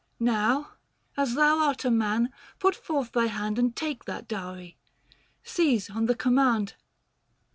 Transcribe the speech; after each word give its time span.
Now, 0.19 0.71
as 1.15 1.35
thou 1.35 1.59
art 1.59 1.85
a 1.85 1.91
man, 1.91 2.33
put 2.57 2.73
forth 2.75 3.11
thy 3.11 3.27
hand 3.27 3.59
And 3.59 3.75
take 3.75 4.05
that 4.05 4.27
dowry— 4.27 4.79
seize 5.43 5.91
on 5.91 6.07
the 6.07 6.15
command. 6.15 6.73